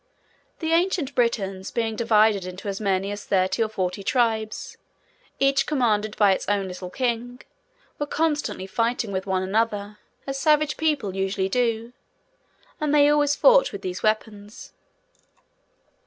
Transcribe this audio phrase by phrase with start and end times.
[0.57, 4.75] The ancient Britons, being divided into as many as thirty or forty tribes,
[5.37, 7.39] each commanded by its own little king,
[7.99, 11.93] were constantly fighting with one another, as savage people usually do;
[12.79, 14.73] and they always fought with these weapons.